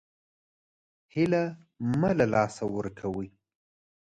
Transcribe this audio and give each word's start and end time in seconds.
هیله 1.13 1.43
مه 1.99 2.11
له 2.19 2.25
لاسه 2.33 2.63
ورکوئ 2.75 3.27